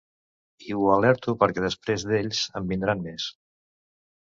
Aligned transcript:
I 0.67 0.71
ho 0.77 0.87
alerto 0.93 1.35
perquè 1.43 1.65
després 1.67 2.07
d’ells, 2.13 2.41
en 2.63 2.69
vindran 2.75 3.07
més. 3.07 3.31